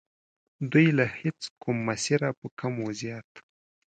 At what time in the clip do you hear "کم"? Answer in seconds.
2.59-2.73